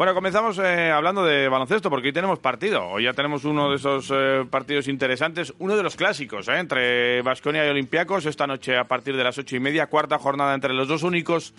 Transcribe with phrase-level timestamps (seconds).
[0.00, 2.86] Bueno, comenzamos eh, hablando de baloncesto porque hoy tenemos partido.
[2.88, 7.20] Hoy ya tenemos uno de esos eh, partidos interesantes, uno de los clásicos, eh, entre
[7.20, 8.24] Vasconia y Olympiacos.
[8.24, 11.52] Esta noche a partir de las ocho y media, cuarta jornada entre los dos únicos,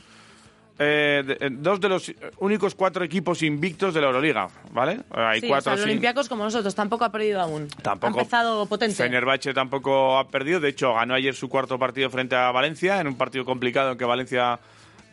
[0.80, 5.02] eh, de- eh, dos de los únicos cuatro equipos invictos de la Euroliga, ¿vale?
[5.12, 7.68] Hay Sí, cuatro o sea, el sin- Olympiacos como nosotros, tampoco ha perdido aún.
[7.84, 8.18] Tampoco.
[8.18, 8.96] Ha empezado potente.
[8.96, 10.60] Fenerbahce tampoco ha perdido.
[10.60, 14.00] De hecho, ganó ayer su cuarto partido frente a Valencia, en un partido complicado en
[14.00, 14.60] que Valencia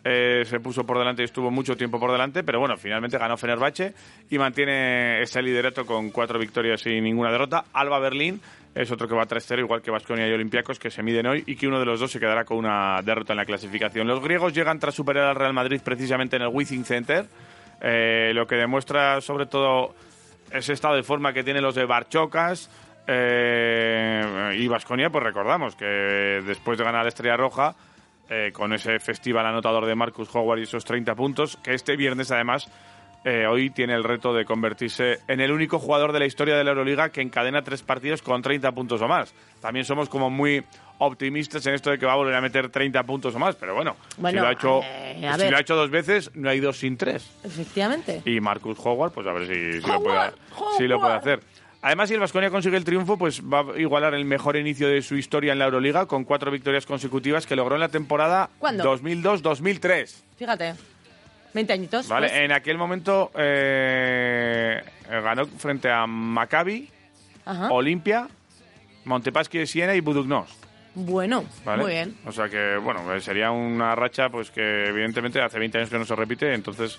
[0.04, 2.42] eh, se puso por delante y estuvo mucho tiempo por delante.
[2.42, 3.94] Pero bueno, finalmente ganó Fenerbahce
[4.30, 7.64] y mantiene ese liderato con cuatro victorias y ninguna derrota.
[7.72, 8.40] Alba Berlín
[8.74, 11.56] es otro que va 3-0, igual que Vasconia y Olympiacos, que se miden hoy y
[11.56, 14.06] que uno de los dos se quedará con una derrota en la clasificación.
[14.06, 17.26] Los griegos llegan tras superar al Real Madrid precisamente en el Wizzing Center,
[17.80, 19.94] eh, lo que demuestra sobre todo
[20.52, 22.70] ese estado de forma que tienen los de Barchocas
[23.06, 25.84] eh, y Vasconia, pues recordamos que
[26.46, 27.74] después de ganar la Estrella Roja,
[28.30, 32.30] eh, con ese festival anotador de Marcus Howard y esos 30 puntos, que este viernes
[32.30, 32.68] además
[33.24, 36.62] eh, hoy tiene el reto de convertirse en el único jugador de la historia de
[36.64, 39.34] la Euroliga que encadena tres partidos con 30 puntos o más.
[39.60, 40.64] También somos como muy
[40.98, 43.74] optimistas en esto de que va a volver a meter 30 puntos o más, pero
[43.74, 46.60] bueno, Bueno, si, lo ha hecho, eh, si lo ha hecho dos veces, no hay
[46.60, 47.28] dos sin tres.
[47.44, 48.22] Efectivamente.
[48.24, 50.34] Y Marcus Howard, pues a ver si, si lo, puede, Howard,
[50.76, 51.20] si lo puede Howard.
[51.20, 51.40] hacer.
[51.80, 55.00] Además, si el Vasconia consigue el triunfo, pues va a igualar el mejor inicio de
[55.00, 58.84] su historia en la Euroliga con cuatro victorias consecutivas que logró en la temporada ¿Cuándo?
[58.96, 60.22] 2002-2003.
[60.36, 60.74] Fíjate.
[61.54, 62.08] 20 añitos.
[62.08, 62.28] ¿Vale?
[62.28, 62.40] pues.
[62.40, 66.88] En aquel momento eh, ganó frente a Maccabi,
[67.44, 67.70] Ajá.
[67.70, 68.28] Olimpia,
[69.04, 70.50] Montepaschi de Siena y Budugnos.
[70.94, 71.82] Bueno, ¿vale?
[71.82, 72.16] muy bien.
[72.26, 76.04] O sea que, bueno, sería una racha pues que evidentemente hace 20 años que no
[76.04, 76.98] se repite, entonces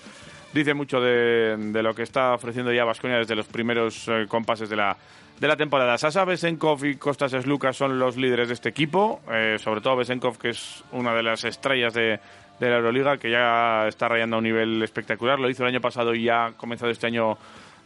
[0.52, 4.76] dice mucho de, lo que está ofreciendo ya Vasconia desde los primeros eh, compases de
[4.76, 4.96] la,
[5.40, 5.96] de la temporada.
[5.96, 10.38] Sasa Besenkov y Kostas Slukas son los líderes de este equipo, eh, sobre todo Besenkov,
[10.38, 12.20] que es una de las estrellas de,
[12.60, 15.38] la Euroliga, que ya está rayando a un nivel espectacular.
[15.38, 17.38] Lo hizo el año pasado y ha comenzado este año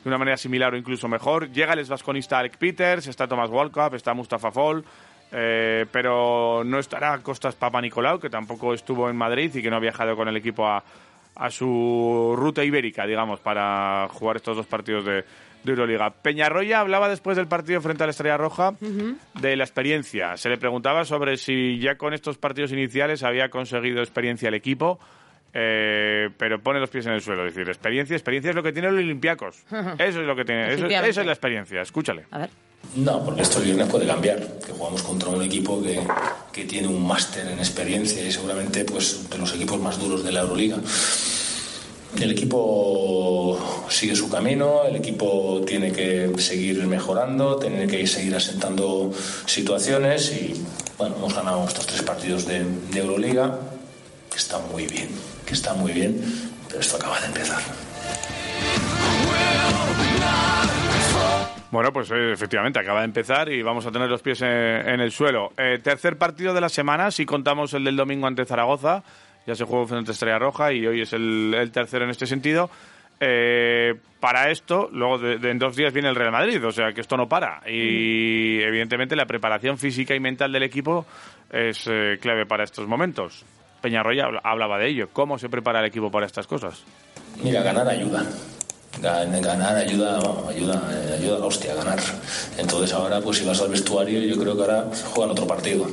[0.02, 1.50] de una manera similar o incluso mejor.
[1.50, 4.84] Llega el vasconista Alec Peters, está Thomas Walkup, está Mustafa Fall,
[5.30, 9.76] eh, pero no estará Costas Papa Nicolau, que tampoco estuvo en Madrid y que no
[9.76, 10.82] ha viajado con el equipo a,
[11.36, 15.12] a su ruta ibérica, digamos, para jugar estos dos partidos de,
[15.64, 16.10] de Euroliga.
[16.10, 18.72] Peñarroya hablaba después del partido frente a la Estrella Roja
[19.40, 20.36] de la experiencia.
[20.36, 24.98] Se le preguntaba sobre si ya con estos partidos iniciales había conseguido experiencia el equipo.
[25.56, 27.46] eh, pero pone los pies en el suelo.
[27.46, 29.64] Es decir, experiencia, experiencia es lo que tiene los Olympiacos.
[29.70, 30.72] Eso es lo que tiene.
[30.74, 31.80] Eso, es la experiencia.
[31.80, 32.26] Escúchale.
[32.32, 32.50] A ver.
[32.96, 36.00] No, porque esto el viernes puede cambiar, que jugamos contra un equipo que,
[36.52, 40.30] que tiene un máster en experiencia y seguramente pues de los equipos más duros de
[40.30, 40.78] la Euroliga.
[42.20, 43.58] El equipo
[43.88, 49.12] sigue su camino, el equipo tiene que seguir mejorando, tiene que seguir asentando
[49.46, 50.54] situaciones y
[50.96, 53.58] bueno, hemos ganado estos tres partidos de, de Euroliga,
[54.30, 55.08] que está muy bien,
[55.44, 57.62] que está muy bien, pero esto acaba de empezar.
[61.74, 65.00] Bueno, pues eh, efectivamente acaba de empezar y vamos a tener los pies en, en
[65.00, 65.52] el suelo.
[65.58, 69.02] Eh, tercer partido de la semana, si contamos el del domingo ante Zaragoza,
[69.44, 72.26] ya se jugó frente a Estrella Roja y hoy es el, el tercero en este
[72.28, 72.70] sentido.
[73.18, 76.92] Eh, para esto, luego de, de en dos días viene el Real Madrid, o sea
[76.92, 77.60] que esto no para.
[77.68, 81.04] Y evidentemente la preparación física y mental del equipo
[81.50, 83.44] es eh, clave para estos momentos.
[83.82, 85.08] Peñarroya habla- hablaba de ello.
[85.12, 86.84] ¿Cómo se prepara el equipo para estas cosas?
[87.42, 88.22] Mira, ganar ayuda.
[89.02, 90.18] Gan- Ganar ayuda,
[90.48, 90.80] ayuda,
[91.18, 91.98] ayuda a la hostia, ganar.
[92.58, 95.86] Entonces ahora, pues si vas al vestuario, yo creo que ahora juegan otro partido.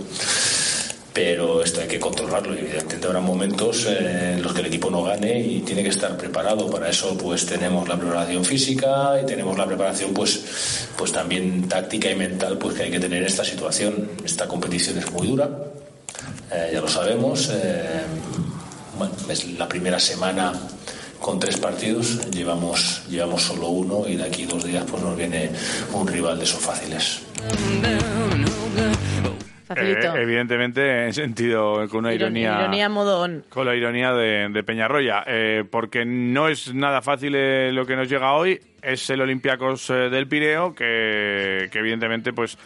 [1.13, 4.89] Pero esto hay que controlarlo y evidentemente habrá momentos eh, en los que el equipo
[4.89, 6.69] no gane y tiene que estar preparado.
[6.69, 10.39] Para eso pues tenemos la preparación física y tenemos la preparación pues,
[10.97, 14.09] pues también táctica y mental pues que hay que tener en esta situación.
[14.23, 15.50] Esta competición es muy dura,
[16.50, 17.50] eh, ya lo sabemos.
[17.51, 17.83] eh,
[18.97, 20.54] bueno, es la primera semana
[21.21, 25.51] con tres partidos, llevamos, llevamos solo uno y de aquí dos días pues nos viene
[25.94, 27.25] un rival de esos fáciles.
[29.68, 30.15] Facilito.
[30.18, 32.59] Eh, evidentemente, en sentido, con una ironía.
[32.59, 33.45] Ironía modo on.
[33.47, 37.95] Con la ironía de, de Peñarroya, eh, porque no es nada fácil eh, lo que
[37.95, 42.57] nos llega hoy, es el Olympiacos eh, del Pireo, que, que evidentemente pues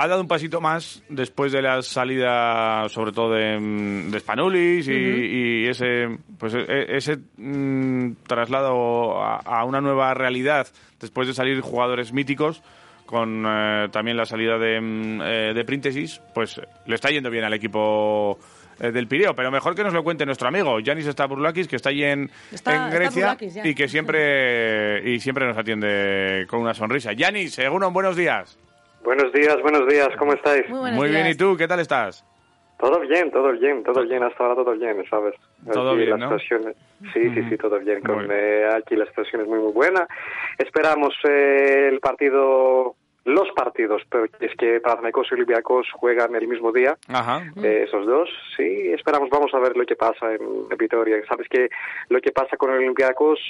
[0.00, 4.86] ha dado un pasito más después de la salida, sobre todo de, mm, de Spanulis
[4.88, 6.06] y, y ese
[6.38, 10.68] pues e- ese mm, traslado a, a una nueva realidad
[11.00, 12.62] después de salir jugadores míticos
[13.06, 17.42] con eh, también la salida de, mm, eh, de Príntesis, pues le está yendo bien
[17.44, 18.38] al equipo
[18.80, 21.88] eh, del Pireo, pero mejor que nos lo cuente nuestro amigo Yanis Stavroulakis, que está
[21.88, 27.12] allí en, Está- en Grecia y que siempre y siempre nos atiende con una sonrisa.
[27.14, 28.56] Yanis, seguro, buenos días.
[29.04, 30.68] Buenos días, buenos días, ¿cómo estáis?
[30.68, 31.26] Muy Muy bien.
[31.28, 31.56] ¿y tú?
[31.56, 32.24] ¿Qué tal estás?
[32.78, 35.34] Todo bien, todo bien, todo bien, hasta ahora todo bien, ¿sabes?
[35.72, 36.38] Todo Aquí bien, ¿no?
[36.38, 36.74] situación-
[37.12, 38.00] sí, sí, sí, todo bien.
[38.02, 38.30] Con, bien.
[38.32, 40.06] eh, aquí la situación es muy, muy buena.
[40.58, 46.70] Esperamos eh, el partido, los partidos, pero es que Panathinaikos y Olympiacos juegan el mismo
[46.70, 46.96] día.
[47.08, 47.42] Ajá.
[47.64, 51.16] eh, esos dos, sí, esperamos, vamos a ver lo que pasa en Vitoria.
[51.28, 51.68] Sabes que
[52.10, 53.40] lo que pasa con el Olympiacos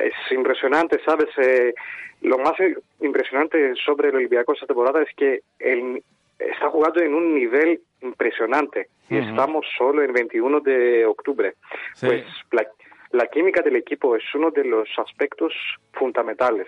[0.00, 1.28] es impresionante, ¿sabes?
[1.38, 1.74] Eh,
[2.22, 2.54] lo más
[3.00, 6.02] impresionante sobre el Olympiacos esta temporada es que él
[6.38, 11.54] está jugando en un nivel impresionante y estamos solo en 21 de octubre.
[11.94, 12.06] Sí.
[12.06, 12.66] Pues la,
[13.14, 15.52] la química del equipo es uno de los aspectos
[15.92, 16.66] fundamentales.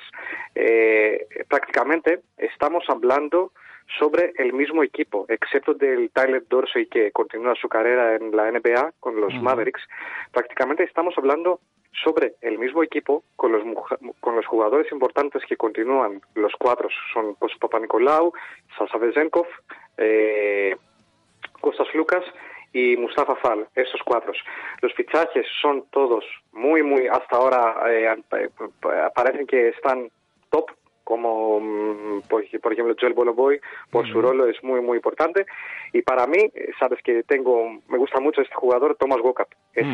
[0.55, 3.53] Eh, prácticamente estamos hablando
[3.99, 8.95] sobre el mismo equipo, excepto del Tyler Dorsey que continúa su carrera en la NBA
[9.01, 9.83] con los Mavericks.
[10.33, 11.61] Prácticamente estamos hablando
[12.03, 13.63] sobre el mismo equipo con los
[14.21, 16.21] con los jugadores importantes que continúan.
[16.35, 18.33] Los cuatro son pues, Papa Nicolau,
[18.77, 19.47] Sasa Vezenkov,
[19.97, 20.77] eh,
[21.61, 22.25] Costas Lucas
[22.73, 24.33] y Mustafa Fall, esos cuatro.
[24.83, 28.49] Los fichajes son todos muy, muy, hasta ahora eh, eh,
[29.15, 30.11] parecen que están
[30.51, 30.71] top,
[31.07, 33.61] como mm, por, por ejemplo Joel Boloboy,
[33.93, 35.47] por su rol es muy, muy importante.
[35.93, 39.49] Y para mí, eh, sabes que tengo, me gusta mucho este jugador, Thomas Gokap.
[39.73, 39.87] Es,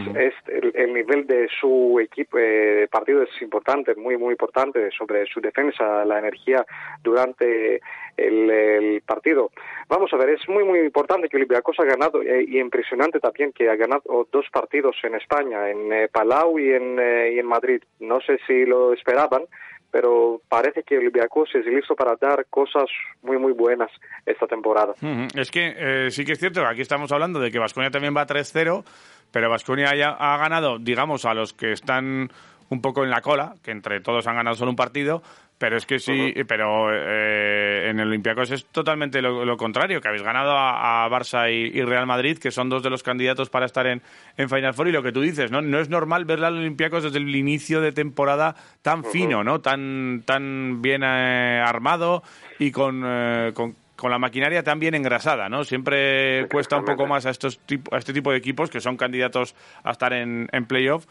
[0.47, 5.41] el, el nivel de su equipo eh, partido es importante, muy, muy importante sobre su
[5.41, 6.64] defensa, la energía
[7.03, 7.81] durante
[8.17, 9.50] el, el partido.
[9.88, 13.53] Vamos a ver, es muy, muy importante que Olympiacos ha ganado eh, y impresionante también
[13.53, 17.47] que ha ganado dos partidos en España, en eh, Palau y en, eh, y en
[17.47, 17.82] Madrid.
[18.00, 19.43] No sé si lo esperaban,
[19.92, 22.86] pero parece que Olympiacos es listo para dar cosas
[23.22, 23.90] muy, muy buenas
[24.24, 24.94] esta temporada.
[25.34, 28.26] Es que eh, sí que es cierto aquí estamos hablando de que Vasconia también va
[28.26, 28.82] 3-0,
[29.30, 32.30] pero Vasconia ya ha ganado, digamos, a los que están
[32.70, 35.22] un poco en la cola, que entre todos han ganado solo un partido,
[35.62, 40.09] pero es que sí, pero eh, en el Olympiacos es totalmente lo, lo contrario, que
[40.09, 43.49] habéis ganado a, a Barça y, y Real Madrid, que son dos de los candidatos
[43.49, 44.03] para estar en,
[44.37, 45.62] en Final Four, y lo que tú dices, ¿no?
[45.62, 49.61] No es normal ver al Olympiacos desde el inicio de temporada tan fino, ¿no?
[49.61, 52.25] Tan, tan bien eh, armado
[52.59, 55.62] y con, eh, con con la maquinaria tan bien engrasada, ¿no?
[55.62, 58.97] Siempre cuesta un poco más a estos tipo, a este tipo de equipos que son
[58.97, 59.55] candidatos
[59.85, 61.06] a estar en, en playoff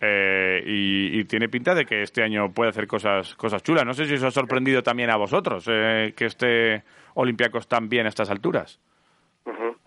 [0.00, 3.84] eh, y, tiene pinta de que este año puede hacer cosas cosas chulas.
[3.84, 6.82] No sé si os ha sorprendido también a vosotros eh, que esté
[7.14, 8.78] Olympiacos tan bien a estas alturas.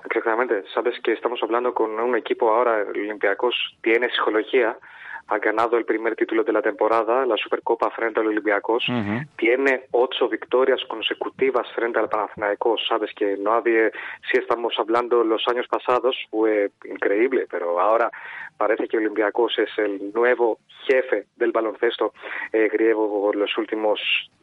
[0.06, 0.64] Exactamente.
[0.74, 4.78] Sabes que estamos hablando con un equipo ahora, Olympiacos tiene psicología,
[5.30, 9.26] ha ganado el primer título de la temporada, la Supercopa frente al Olympiacos, Ujú.
[9.38, 12.82] tiene ocho victorias consecutivas frente al Panathinaikos.
[12.88, 13.92] Sabes que no había,
[14.32, 18.12] si estamos hablando los años pasados, fue increíble, pero ahora
[18.58, 22.14] parece que Olympiacos es el nuevo jefe del baloncesto
[22.52, 24.00] eh, griego por los últimos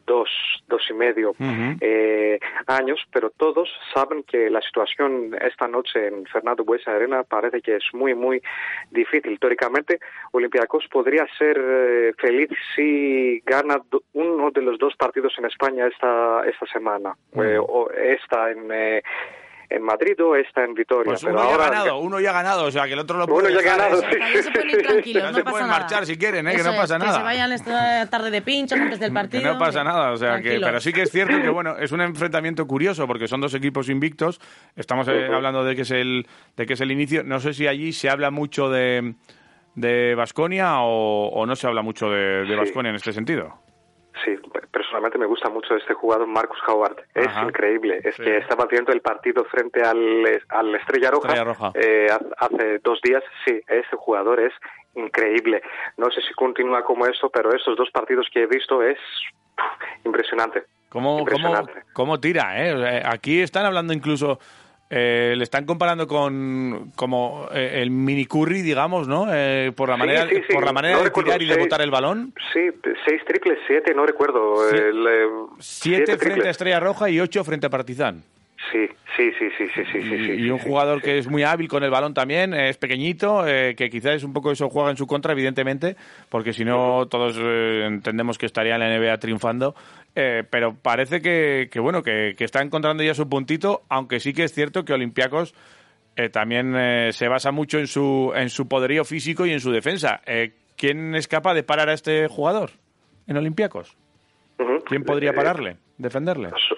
[0.07, 0.29] dos,
[0.67, 1.35] dos y medio
[1.81, 7.61] eh, años, pero todos saben que la situación esta noche en Fernando Buesa Arena parece
[7.61, 8.41] que es muy, muy
[8.89, 9.39] difícil.
[9.39, 9.99] Teóricamente,
[10.31, 13.79] Olympiacos podría ser eh, feliz si gana
[14.13, 18.71] uno de los dos partidos en España esta, esta semana, eh, o esta en,
[19.69, 21.05] en Madrid o esta en Vitoria.
[21.11, 23.17] Pues pero uno ya ha ganado, uno ya ha ganado, o sea que el otro
[23.17, 24.07] lo Uno puede ya ha dejar, ganado, ¿eh?
[24.11, 24.17] sí.
[24.19, 25.79] También se pueden ir tranquilos, Ya no se pasa pueden nada.
[25.79, 26.51] marchar si quieren, ¿eh?
[26.55, 27.11] que no pasa es, nada.
[27.11, 29.43] Que se vayan esta tarde de pinchos antes del partido.
[29.43, 31.91] Que no pasa nada, o sea que, pero sí que es cierto que bueno, es
[31.91, 34.39] un enfrentamiento curioso porque son dos equipos invictos.
[34.75, 37.23] Estamos eh, hablando de que es el de que es el inicio.
[37.23, 39.15] No sé si allí se habla mucho de
[39.75, 42.55] de Basconia o, o no se habla mucho de Sí.
[42.55, 43.59] Basconia en este sentido.
[44.25, 44.31] Sí,
[44.87, 46.95] personalmente me gusta mucho este jugador Marcus Howard.
[47.13, 47.43] Es Ajá.
[47.43, 47.99] increíble.
[48.03, 48.23] Es Sí.
[48.23, 51.71] que estaba viendo el partido frente al, al Estrella Roja, Estrella Roja.
[51.75, 53.21] eh, ha- hace dos días.
[53.45, 54.53] Sí, este jugador es
[54.95, 55.61] increíble.
[55.97, 58.97] No sé si continúa como esto, pero estos dos partidos que he visto es
[60.05, 60.63] impresionante.
[60.89, 61.83] ¿Cómo, cómo, Impresionante.
[61.93, 62.53] cómo tira?
[62.65, 63.03] Eh?
[63.05, 64.39] Aquí están hablando incluso,
[64.89, 69.27] eh, le están comparando con como eh, el mini Curry, digamos, ¿no?
[69.29, 70.53] Eh, por la Sí, manera, sí, sí.
[70.53, 72.33] por la manera No de tirar y de botar el balón.
[72.53, 72.69] Sí,
[73.05, 74.55] seis triples, siete, no recuerdo.
[74.71, 75.27] Sie- el, eh,
[75.59, 76.51] Siete frente a.
[76.51, 78.23] Estrella Roja y ocho frente a Partizan.
[78.71, 81.43] Sí, sí, sí, sí, sí, sí, sí, y, sí, y un jugador que es muy
[81.43, 84.67] hábil con el balón también, eh, es pequeñito, eh, que quizás es un poco eso
[84.69, 85.95] juega en su contra, evidentemente,
[86.27, 89.75] porque si no todos eh, entendemos que estaría en la NBA triunfando.
[90.19, 94.33] Eh, pero parece que, que bueno, que, que está encontrando ya su puntito, aunque sí
[94.33, 95.53] que es cierto que Olympiacos
[96.15, 99.71] eh, también eh, se basa mucho en su, en su poderío físico y en su
[99.71, 100.21] defensa.
[100.25, 102.71] Eh, ¿Quién es capaz de parar a este jugador
[103.27, 103.95] en Olympiacos?
[104.85, 106.49] ¿Quién podría Eh, pararle, defenderle?
[106.49, 106.77] so-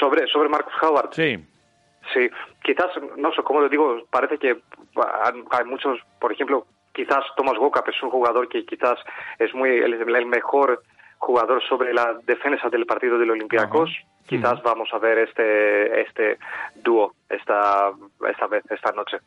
[0.00, 1.10] sobre, sobre Marcus Howard.
[1.12, 1.36] Sí.
[2.14, 2.30] Sí,
[2.64, 2.86] quizás,
[3.18, 4.56] no sé, como le digo, parece que
[4.96, 8.98] ah, hay muchos, por ejemplo, quizás Thomas Gokap es un jugador que quizás
[9.38, 10.82] es muy el, el mejor
[11.18, 13.90] jugador sobre la defensa del partido del Olympiacos.
[14.26, 16.38] quizás vamos a ver este este
[16.76, 17.90] dúo esta
[18.28, 19.18] esta vez esta noche.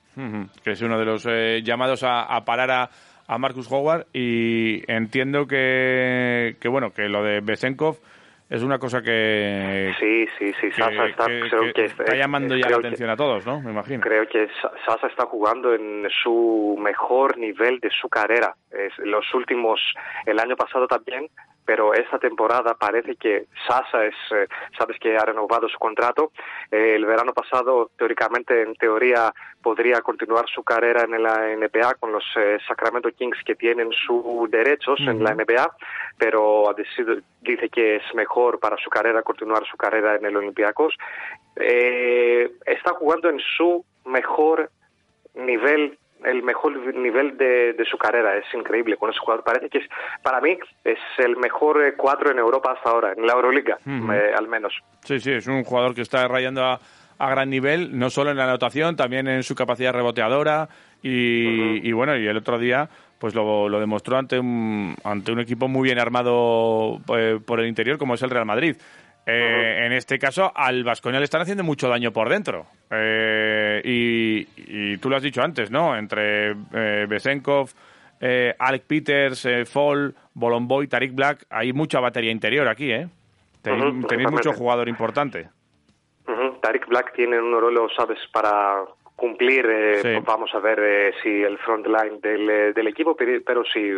[0.64, 2.90] Que es uno de los eh, llamados a, a parar a,
[3.28, 7.98] a Marcus Howard y entiendo que, que bueno que lo de Besenkov
[8.50, 12.16] es una cosa que, Sí, sí, sí, que- Sasa está, que- creo que que está
[12.16, 13.62] llamando ya la atención a todos, ¿no?
[13.62, 14.02] Me imagino.
[14.02, 18.54] Creo que Sa- Sasa está jugando en su mejor nivel de su carrera.
[18.70, 19.80] Es, los últimos,
[20.26, 21.28] el año pasado también,
[21.66, 26.32] pero esta temporada parece que Sasa es, eh, sabes que ha renovado su contrato.
[26.72, 32.12] Eh, el verano pasado, teóricamente, en teoría, podría continuar su carrera en la NBA con
[32.12, 35.70] los eh, Sacramento Kings que tienen sus derechos en la NBA,
[36.18, 40.36] pero ha decidido- dice que es mejor para su carrera continuar su carrera en el
[40.36, 40.96] Olympiacos.
[41.56, 44.70] Está jugando en su mejor
[45.36, 48.36] nivel el mejor nivel de, de su carrera.
[48.38, 49.44] Es increíble con ese jugador.
[49.44, 49.86] Parece que es
[50.24, 54.34] para mí es el mejor eh, cuadro en Europa hasta ahora en la Euroliga eh,
[54.38, 54.74] al menos.
[55.04, 56.80] Sí, sí, es un jugador que está rayando a,
[57.20, 60.68] a gran nivel, no solo en la anotación, también en su capacidad reboteadora.
[61.04, 62.88] Y, y bueno, y el otro día
[63.18, 67.68] pues lo, lo demostró ante un, ante un equipo muy bien armado eh, por el
[67.68, 68.76] interior como es el Real Madrid.
[69.28, 72.66] Eh, En este caso, al Vasconia le están haciendo mucho daño por dentro.
[72.90, 75.96] Eh, y, y tú lo has dicho antes, ¿no?
[75.96, 77.70] Entre eh, Besenkov,
[78.20, 83.08] eh, Alec Peters, eh, Fall, Bolomboy, Tariq Black, hay mucha batería interior aquí, ¿eh?
[83.62, 85.50] Tenéis, mucho jugador importante.
[86.28, 86.60] Ujú.
[86.62, 88.84] Tariq Black tiene un rol, sabes, para
[89.22, 90.24] cumplir, eh, Sí.
[90.26, 93.92] vamos a ver eh, si el front line del, eh, del equipo, pero, pero sí,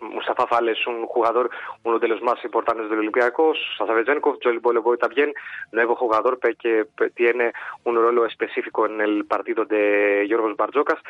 [0.00, 1.50] Mustafa Fall es un jugador,
[1.82, 5.34] uno de los más importantes del Olympiacos, Sasavezenkov, Joel Boloboy también,
[5.72, 7.52] nuevo jugador que tiene
[7.82, 11.00] un rol específico en el partido de Yorgos Barjokas.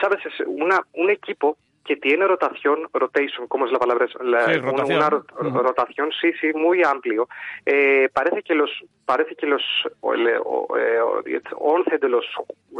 [0.00, 4.06] Sabes, es una, un equipo que tiene rotación, rotation, ¿cómo es la palabra?
[4.20, 4.98] La- Sí, una- rotación.
[4.98, 7.26] una sí sí muy amplio
[7.64, 8.70] Eh, parece que los
[9.06, 9.62] parece que los
[10.00, 12.26] o- le- o- eh, o diez- 11 de los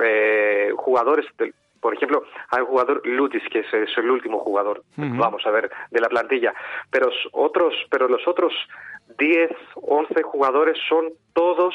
[0.03, 4.83] eh, jugadores del por ejemplo, hay un jugador Lutis, que es, es el último jugador,
[4.97, 6.53] vamos a ver, de la plantilla.
[6.91, 8.53] Pero otros, pero los otros
[9.17, 11.75] 10, 11 jugadores son todos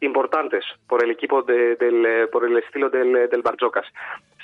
[0.00, 3.86] importantes por el equipo de- del, eh, por el estilo del, eh, del Barjocas.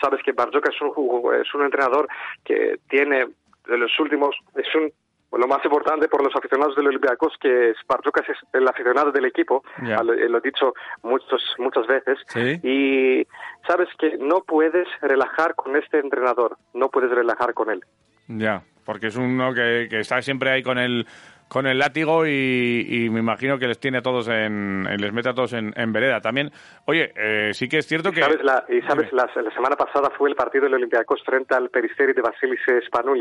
[0.00, 2.06] Sabes que Barjocas es un, es un entrenador
[2.44, 3.26] que tiene
[3.66, 4.90] de los últimos, es un
[5.32, 9.62] lo más importante por los aficionados del Olympiacos que Barjocas es el aficionado del equipo,
[9.84, 10.02] Ya.
[10.02, 10.72] lo, lo he dicho
[11.02, 12.60] muchos, muchas veces, Sí.
[12.62, 13.26] y
[13.66, 17.82] sabes que no puedes relajar con este entrenador, no puedes relajar con él.
[18.28, 21.06] Ya, porque es uno que, que está siempre ahí con el
[21.48, 25.28] con el látigo y, y me imagino que les tiene a todos en les mete
[25.28, 26.50] a todos en, en vereda también.
[26.86, 30.10] Oye, eh, sí que es cierto que ¿Sabes la, y sabes, la, la semana pasada
[30.16, 32.60] fue el partido del Olympiacos frente al Peristeri de Vasilis.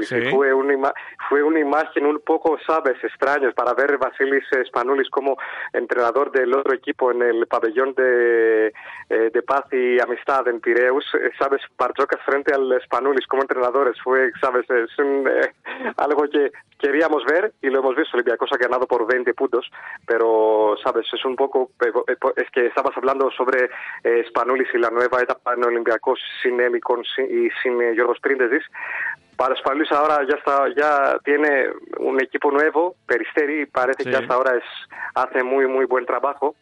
[0.08, 0.16] Sí.
[0.16, 0.94] Y fue una, ima-
[1.30, 5.38] fue una imagen un poco, sabes, extraña para ver Vasilis Spanoulis como
[5.74, 8.68] entrenador del otro equipo en el pabellón de,
[9.10, 11.06] eh, de paz y amistad en Pireus.
[11.16, 13.96] Eh, Sabes, Barjocas frente al Spanoulis como entrenadores.
[14.04, 15.54] Fue, sabes, es un, eh,
[15.98, 18.15] algo que queríamos ver y lo hemos visto.
[18.16, 19.70] Olympiacos ha ganado por 20 puntos,
[20.08, 23.70] pero, sabes, es un poco, eh, es que estabas hablando sobre
[24.04, 27.82] eh, Spanoulis y la nueva etapa en Olympiacos sin él y, con, sin- y sin
[27.82, 28.64] eh, Yorgos Prindezis.
[29.38, 31.68] Para Spanoulis ahora ya está, ya tiene
[32.00, 34.10] un equipo nuevo, Peristeri, parece Sí.
[34.10, 34.64] que hasta ahora es,
[35.14, 36.56] hace muy, muy buen trabajo.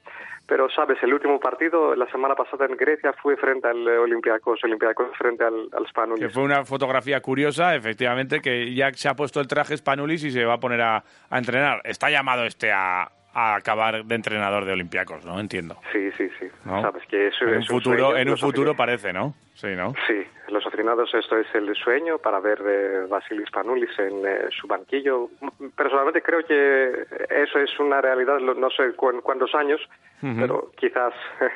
[0.45, 5.07] Pero, sabes, el último partido la semana pasada en Grecia fue frente al Olympiacos, Olympiacos
[5.17, 6.33] frente al, al que Spanoulis.
[6.33, 10.43] fue una fotografía curiosa, efectivamente, que ya se ha puesto el traje Spanulis y se
[10.43, 11.81] va a poner a, a entrenar.
[11.85, 15.39] Está llamado este a, a acabar de entrenador de Olympiacos, ¿no?
[15.39, 15.75] Entiendo.
[15.91, 16.45] Sí, sí, sí.
[16.65, 16.81] ¿no?
[16.81, 18.17] Sabes que eso en es un futuro, sueño.
[18.17, 19.33] en un futuro parece, ¿no?
[19.55, 19.93] Sí, ¿no?
[20.07, 24.67] Sí, los aficionados esto es el sueño para ver eh, Vasilis Panoulis en eh, su
[24.67, 25.29] banquillo.
[25.75, 27.05] Personalmente creo que
[27.43, 29.79] eso es una realidad, no sé cu- cuántos años,
[30.21, 31.13] pero quizás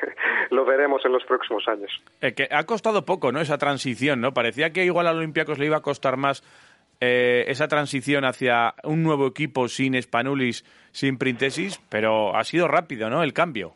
[0.50, 1.90] lo veremos en los próximos años.
[2.20, 3.40] Eh, que ha costado poco, ¿no?
[3.40, 4.32] Esa transición, ¿no?
[4.32, 6.42] Parecía que igual a Olympiacos le iba a costar más
[7.00, 10.64] eh, esa transición hacia un nuevo equipo sin Spanulis,
[10.98, 13.22] sin Printesis, pero ha sido rápido, ¿no?
[13.22, 13.72] El cambio.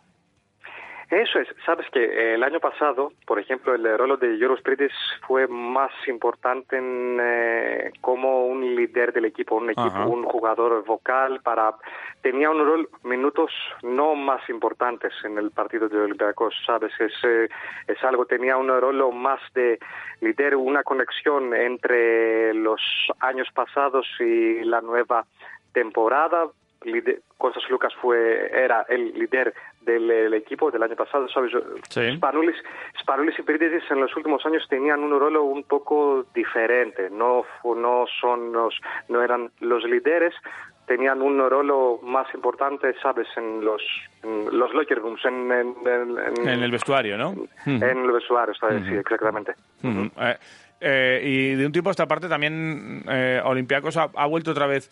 [1.09, 4.91] Eso es, sabes que eh, el año pasado, por ejemplo, el rol de Joros Pridis
[5.27, 10.07] fue más importante en, eh, como un líder del equipo, un equipo, Ajá.
[10.07, 11.75] un jugador vocal para
[12.23, 13.53] tenía un rol minutos
[13.83, 17.49] no más importantes en el partido de Olympiacos, sabes, es, eh,
[17.87, 19.79] es algo tenía un rol más de
[20.23, 22.81] líder, una conexión entre los
[23.21, 25.27] años pasados y la nueva
[25.75, 26.49] temporada.
[27.39, 31.53] Costas Lucas fue era el líder del el equipo del año pasado, ¿sabes?
[31.89, 32.17] Sí.
[32.17, 32.57] Spanulis,
[33.01, 38.05] Spanulis y Peridesis en los últimos años tenían un rol un poco diferente, no no
[38.21, 38.75] son los
[39.09, 40.35] no eran los líderes
[40.87, 43.27] tenían un rol más importante, ¿sabes?
[43.37, 43.83] En los,
[44.23, 47.35] en los locker rooms, en, en, en, En el vestuario, ¿no?
[47.65, 48.85] en el vestuario, ¿sabes?
[48.85, 49.55] Sí, exactamente.
[49.83, 50.11] Ujú.
[50.21, 50.37] Eh,
[50.81, 54.67] eh, y de un tiempo a esta parte también eh, Olympiacos ha, ha vuelto otra
[54.67, 54.91] vez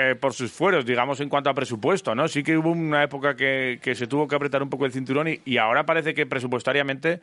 [0.00, 2.28] eh, por sus fueros, digamos, en cuanto a presupuesto, ¿no?
[2.28, 5.28] Sí que hubo una época que, que se tuvo que apretar un poco el cinturón
[5.28, 7.20] y, y ahora parece que presupuestariamente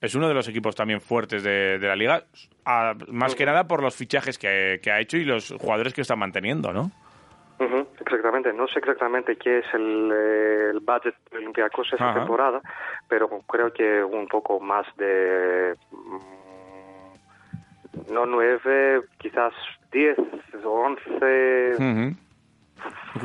[0.00, 2.22] es uno de los equipos también fuertes de, de la liga,
[2.64, 6.02] a- más que nada por los fichajes que, que ha hecho y los jugadores que
[6.02, 6.90] está manteniendo, ¿no?
[7.60, 12.18] Ujú, exactamente, no sé exactamente qué es el, eh, el budget de Olympiacos esta Ajá.
[12.20, 12.60] temporada,
[13.08, 15.74] pero creo que un poco más de.
[15.90, 16.38] mm,
[18.12, 19.52] No nueve, quizás
[19.92, 20.18] diez
[20.64, 22.16] o once Ujú.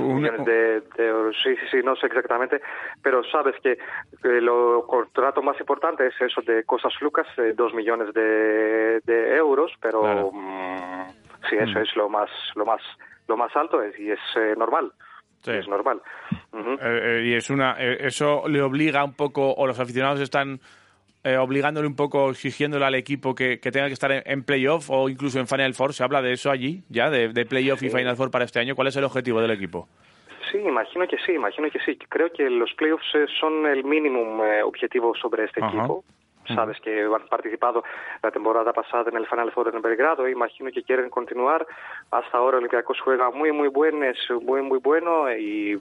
[0.01, 1.35] Un- millones de, de euros.
[1.43, 2.61] Sí, sí, sí, no sé exactamente,
[3.01, 3.77] pero sabes que,
[4.21, 9.35] que lo contrato más importante es eso de Cosas Lucas, eh, dos millones de, de
[9.35, 10.31] euros, pero Claro.
[10.33, 11.07] mm,
[11.49, 12.81] sí, eso es lo más, lo más,
[13.27, 14.91] lo más alto es, y es eh, normal.
[15.41, 15.51] Sí.
[15.51, 16.01] Es normal.
[16.53, 20.59] Eh, eh, y es una eso le obliga un poco o los aficionados están
[21.23, 24.89] eh, obligándole un poco exigiéndole al equipo que, que tenga que estar en, en playoff
[24.89, 27.89] o incluso en Final Four se habla de eso allí ya de, de playoff y
[27.89, 29.87] Final Four para este año cuál es el objetivo del equipo
[30.51, 31.97] Sí, imagino que sí, imagino que sí.
[32.09, 35.75] Creo que los playoffs eh, son el mínimo eh, objetivo sobre este Ajá.
[35.75, 36.03] equipo.
[36.45, 37.83] Sabes que han participado
[38.21, 40.27] la temporada pasada en el Final Four en Belgrado.
[40.27, 41.65] Imagino que quieren continuar.
[42.11, 45.79] Hasta ahora el Olympiacos juega muy, muy buen, es muy, muy bueno y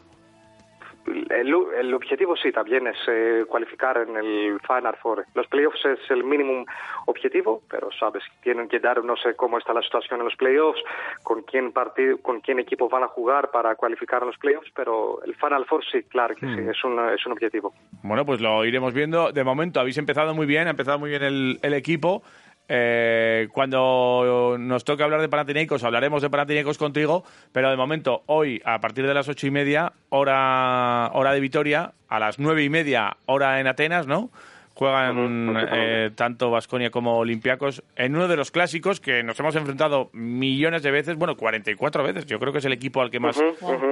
[1.06, 5.26] el, el objetivo sí también es eh, cualificar en el Final Four.
[5.34, 6.64] Los playoffs es el mínimo
[7.06, 10.80] objetivo, pero sabes, tienen que dar, no sé cómo está la situación en los playoffs,
[11.22, 15.22] con quién partido, con quién equipo van a jugar para cualificar en los playoffs, pero
[15.24, 17.72] el Final Four sí, claro que sí, es un, es un objetivo.
[18.02, 21.22] bueno pues lo iremos viendo de momento habéis empezado muy bien ha empezado muy bien
[21.22, 22.22] el, el equipo
[22.68, 28.62] Eh, cuando nos toque hablar de Panathinaikos hablaremos de Panathinaikos contigo pero de momento hoy
[28.64, 32.70] a partir de las ocho y media hora hora de Vitoria a las nueve y
[32.70, 34.30] media hora en Atenas no
[34.74, 40.08] Juegan eh, tanto Vasconia como Olympiacos en uno de los clásicos que nos hemos enfrentado
[40.14, 42.24] millones de veces, bueno, 44 veces.
[42.24, 43.38] Yo creo que es el equipo al que más,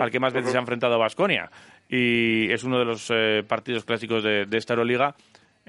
[0.00, 1.50] al que más veces se ha enfrentado Vasconia.
[1.88, 5.14] Y es uno de los eh, partidos clásicos de, de esta Euroliga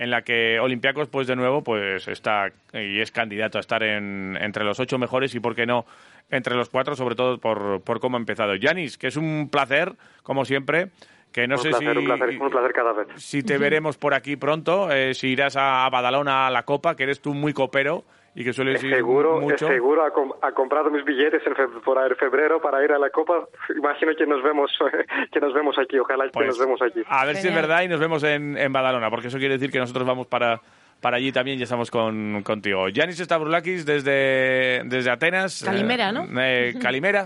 [0.02, 4.36] en la que Olympiacos, pues de nuevo, pues está y es candidato a estar en,
[4.42, 5.86] entre los ocho mejores y, por qué no,
[6.32, 8.56] entre los cuatro, sobre todo por, por cómo ha empezado.
[8.56, 10.90] Yanis, que es un placer, como siempre,
[11.32, 13.08] que no un sé placer, si un placer, un placer cada vez.
[13.18, 16.96] si te veremos por aquí pronto, eh, si irás a, a Badalona a la Copa,
[16.96, 19.68] que eres tú muy copero y que sueles ir Seguro, mucho.
[19.68, 22.98] seguro ha, com- ha comprado mis billetes en fe- por ahí febrero para ir a
[23.00, 23.46] la Copa.
[23.78, 24.72] Imagino que nos vemos,
[25.32, 26.00] que nos vemos aquí.
[26.00, 27.02] Ojalá que Pues, nos vemos aquí.
[27.08, 29.70] A ver si es verdad y nos vemos en, en Badalona, porque eso quiere decir
[29.72, 30.62] que nosotros vamos para,
[31.02, 32.88] para allí también y estamos con, contigo.
[32.90, 35.64] Yanis Stavroulakis desde, desde Atenas.
[35.66, 36.42] Calimera, eh, ¿no?
[36.42, 37.26] eh, Calimera.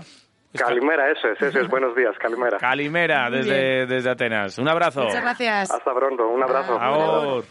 [0.56, 1.68] Calimera, eso es, eso es.
[1.68, 2.56] Buenos días, Calimera.
[2.56, 4.58] Calimera, desde, desde Atenas.
[4.58, 5.02] Un abrazo.
[5.04, 5.70] Muchas gracias.
[5.70, 6.78] Hasta pronto, un abrazo.
[6.80, 7.44] Agur.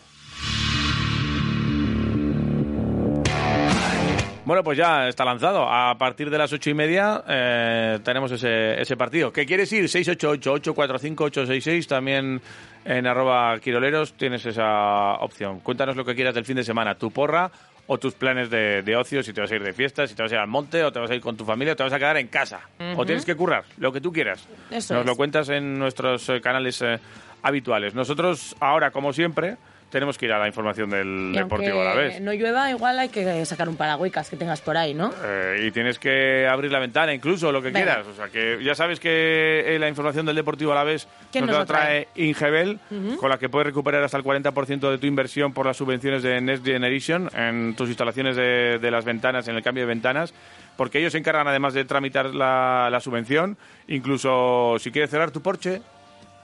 [4.46, 5.68] Bueno, pues ya está lanzado.
[5.68, 9.34] A partir de las ocho y media eh, tenemos ese, ese partido.
[9.34, 9.86] ¿Qué quieres ir?
[9.86, 11.88] 688-845-866.
[11.88, 12.40] También
[12.86, 15.60] en arroba quiroleros tienes esa opción.
[15.62, 16.94] Cuéntanos lo que quieras del fin de semana.
[16.96, 17.50] Tu porra
[17.88, 19.24] o tus planes de, de ocio.
[19.24, 20.92] Si te vas a ir de fiesta, si te vas a ir al monte, o
[20.92, 22.60] te vas a ir con tu familia, o te vas a quedar en casa.
[22.98, 24.48] O tienes que currar, lo que tú quieras.
[24.70, 25.08] Eso Nos es.
[25.08, 27.00] lo cuentas en nuestros eh, canales eh,
[27.42, 27.96] habituales.
[27.96, 29.58] Nosotros ahora, como siempre,
[29.90, 32.22] tenemos que ir a la información del Y Deportivo aunque Alavés.
[32.22, 35.14] no llueva, igual hay que sacar un paragüicas que tengas por ahí, ¿no?
[35.24, 37.80] Eh, y tienes que abrir la ventana, incluso lo que Venga.
[37.86, 38.08] quieras.
[38.08, 41.60] O sea, que ya sabes que eh, la información del Deportivo Alavés ¿Quién nos nos
[41.62, 42.80] la trae Ingebel,
[43.20, 46.42] con la que puedes recuperar hasta el 40% de tu inversión por las subvenciones de
[46.42, 50.34] Next Generation en tus instalaciones de, de las ventanas, en el cambio de ventanas.
[50.78, 55.42] Porque ellos se encargan, además de tramitar la, la subvención, incluso si quieres cerrar tu
[55.42, 55.82] porche,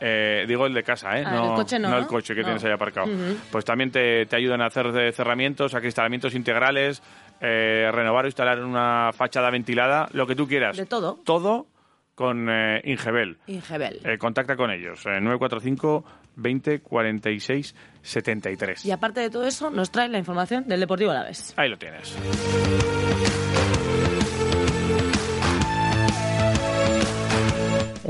[0.01, 1.23] eh, digo el de casa, ¿eh?
[1.25, 2.07] Ah, el coche no, el ¿no?
[2.07, 2.47] coche que No.
[2.47, 3.07] tienes ahí aparcado.
[3.51, 7.01] Pues también te, te ayudan a hacer cerramientos, acristalamientos integrales,
[7.39, 10.75] eh, renovar o instalar una fachada ventilada, lo que tú quieras.
[10.75, 11.19] De todo.
[11.23, 11.67] Todo
[12.15, 13.37] con eh, Ingebel.
[13.47, 13.99] Ingebel.
[14.03, 16.03] Eh, contacta con ellos, eh, 945
[16.35, 18.85] 20 46 73.
[18.85, 21.53] Y aparte de todo eso, nos trae la información del Deportivo Alavés.
[21.57, 22.17] Ahí lo tienes.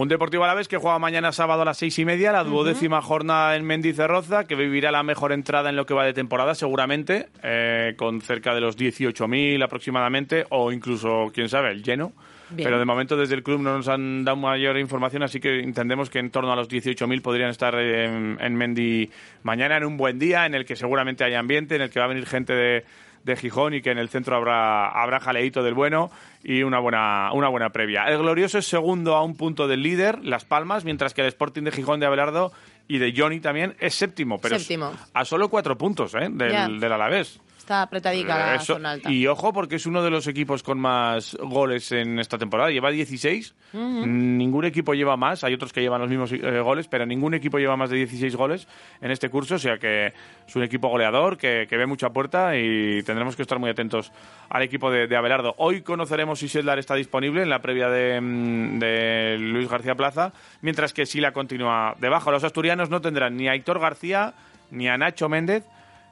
[0.02, 3.56] Un Deportivo Alavés que juega mañana sábado a las seis y media, la duodécima jornada
[3.56, 7.94] en Mendizorroza, que vivirá la mejor entrada en lo que va de temporada, seguramente, eh,
[7.98, 12.14] con cerca de los 18.000 aproximadamente, o incluso, quién sabe, el lleno.
[12.50, 12.66] Bien.
[12.66, 16.10] Pero de momento desde el club no nos han dado mayor información, así que entendemos
[16.10, 19.08] que en torno a los 18.000 podrían estar en, en Mendy
[19.44, 22.06] mañana en un buen día, en el que seguramente hay ambiente, en el que va
[22.06, 22.86] a venir gente de,
[23.24, 26.10] de Gijón y que en el centro habrá, habrá jaleíto del bueno
[26.44, 28.06] y una buena, una buena previa.
[28.06, 31.64] El Glorioso es segundo a un punto del líder, Las Palmas, mientras que el Sporting
[31.64, 32.52] de Gijón de Abelardo
[32.88, 34.92] y de Johnny también es séptimo, pero Séptimo.
[35.14, 36.28] a solo cuatro puntos ¿eh?
[36.32, 36.68] del, Ya.
[36.68, 37.40] del Alavés.
[37.72, 39.10] Está apretadica la Eso- zona alta.
[39.10, 42.70] y ojo, porque es uno de los equipos con más goles en esta temporada.
[42.70, 43.56] Lleva 16.
[43.74, 45.46] Ningún equipo lleva más.
[45.46, 48.36] Hay otros que llevan los mismos eh, goles, pero ningún equipo lleva más de 16
[48.36, 48.68] goles
[49.00, 49.56] en este curso.
[49.56, 50.08] O sea que
[50.48, 54.12] es un equipo goleador que, que ve mucha puerta y tendremos que estar muy atentos
[54.50, 55.56] al equipo de, de Abelardo.
[55.58, 60.34] Hoy conoceremos si Sedlar está disponible en la previa de, mm, de Luis García Plaza,
[60.62, 62.32] mientras que Sila continúa debajo.
[62.32, 64.34] Los asturianos no tendrán ni a Héctor García,
[64.72, 65.64] ni a Nacho Méndez,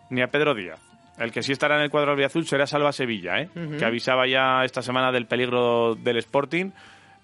[0.09, 0.79] ni a Pedro Díaz.
[1.19, 3.49] El que sí estará en el cuadro azul será Salva Sevilla, ¿eh?
[3.77, 6.71] que avisaba ya esta semana del peligro del Sporting.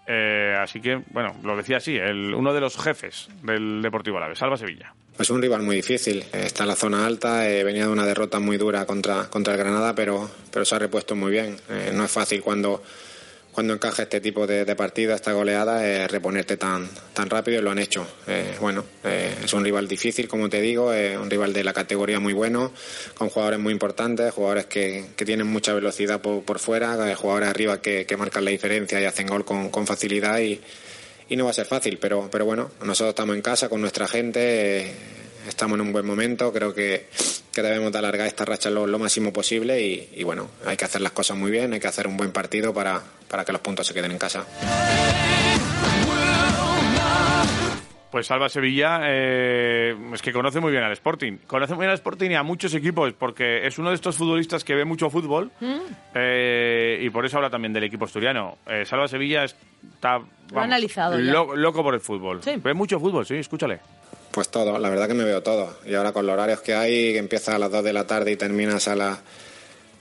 [0.07, 4.37] Eh, así que, bueno, lo decía así, el, uno de los jefes del Deportivo Alavés,
[4.37, 4.93] Salva Sevilla.
[5.17, 6.23] Es un rival muy difícil.
[6.33, 9.59] Está en la zona alta, eh, venía de una derrota muy dura contra, contra el
[9.59, 11.57] Granada, pero, pero se ha repuesto muy bien.
[11.69, 12.83] Eh, no es fácil cuando,
[13.55, 17.61] cuando encaja este tipo de, de partida, esta goleada, eh, reponerte tan, tan rápido y
[17.61, 18.05] lo han hecho.
[18.27, 21.71] Eh, bueno, eh, es un rival difícil, como te digo, eh, un rival de la
[21.71, 22.73] categoría muy bueno,
[23.17, 27.47] con jugadores muy importantes, jugadores que, que tienen mucha velocidad por, por fuera, eh, jugadores
[27.47, 30.59] arriba que, que marcan la diferencia y hacen gol con, con facilidad y
[31.27, 34.07] y no va a ser fácil, pero, pero bueno, nosotros estamos en casa con nuestra
[34.07, 34.93] gente,
[35.47, 37.07] estamos en un buen momento, creo que,
[37.53, 40.85] que debemos de alargar esta racha lo, lo máximo posible y, y bueno, hay que
[40.85, 43.61] hacer las cosas muy bien, hay que hacer un buen partido para, para que los
[43.61, 44.45] puntos se queden en casa.
[48.11, 51.33] Pues Salva Sevilla eh, es que conoce muy bien al Sporting.
[51.47, 54.63] Conoce muy bien al Sporting y a muchos equipos, porque es uno de estos futbolistas
[54.63, 55.51] que ve mucho fútbol
[56.13, 58.57] eh, y por eso habla también del equipo asturiano.
[58.67, 60.19] Eh, Salva Sevilla está
[60.53, 62.41] Lo ha analizado lo- loco por el fútbol.
[62.41, 62.53] Sí.
[62.63, 63.81] Ve mucho fútbol, sí, escúchale.
[64.35, 65.77] Pues todo, la verdad que me veo todo.
[65.85, 68.33] Y ahora con los horarios que hay, que empieza a las 2 de la tarde
[68.33, 69.21] y terminas a,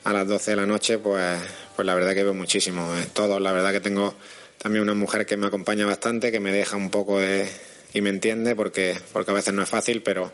[0.02, 1.38] a las 12 de la noche, pues,
[1.76, 2.82] pues la verdad que veo muchísimo.
[2.96, 4.12] eh, todo, la verdad que tengo
[4.58, 7.48] también una mujer que me acompaña bastante, que me deja un poco de,
[7.92, 10.32] y me entiende, porque, porque a veces no es fácil, pero,